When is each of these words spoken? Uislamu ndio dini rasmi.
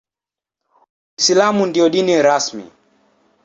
Uislamu 1.17 1.65
ndio 1.65 1.89
dini 1.89 2.21
rasmi. 2.21 2.71